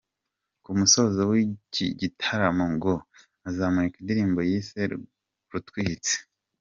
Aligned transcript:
Ku 0.63 0.71
musozo 0.79 1.19
w’iki 1.31 1.85
gitaramo, 2.01 2.65
ngo 2.73 2.93
azamurika 3.49 3.95
indirimbo 3.99 4.39
yise 4.49 4.79
‘Rutwitsi’. 5.51 6.15